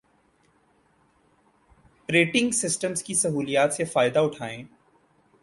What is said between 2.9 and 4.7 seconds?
کی سہولیات سے فائدہ اٹھائیں